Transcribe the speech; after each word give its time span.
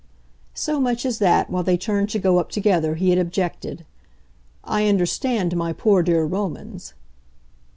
So 0.55 0.79
much 0.79 1.05
as 1.05 1.19
that, 1.19 1.51
while 1.51 1.61
they 1.61 1.77
turned 1.77 2.09
to 2.09 2.17
go 2.17 2.39
up 2.39 2.49
together, 2.49 2.95
he 2.95 3.11
had 3.11 3.19
objected. 3.19 3.85
"I 4.63 4.87
understood 4.87 5.55
my 5.55 5.73
poor 5.73 6.01
dear 6.01 6.23
Romans." 6.23 6.95